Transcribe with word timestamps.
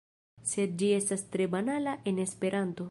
Sed 0.53 0.73
ĝi 0.81 0.89
estas 0.95 1.23
tre 1.35 1.49
banala 1.57 1.97
en 2.13 2.25
Esperanto. 2.29 2.79